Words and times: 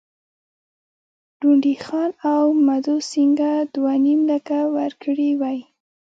ډونډي 1.39 1.75
خان 1.85 2.11
او 2.33 2.43
مدو 2.67 2.95
سینګه 3.09 3.51
دوه 3.75 3.93
نیم 4.05 4.21
لکه 4.31 4.57
ورکړي 4.77 5.29
وای. 5.41 5.59